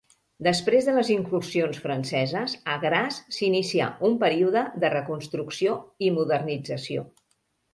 Després 0.45 0.85
de 0.87 0.93
les 0.93 1.11
incursions 1.15 1.81
franceses, 1.83 2.55
a 2.75 2.79
Graz 2.85 3.19
s'inicià 3.37 3.91
un 4.09 4.17
període 4.27 4.65
de 4.85 4.91
reconstrucció 4.97 5.77
i 6.09 6.11
modernització. 6.17 7.07